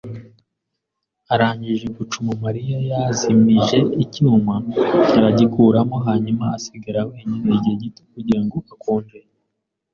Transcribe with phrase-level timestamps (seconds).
[1.33, 4.55] Arangije gucuma, Mariya yazimije icyuma
[5.17, 9.19] aragikuramo, hanyuma asigara wenyine igihe gito kugira ngo akonje.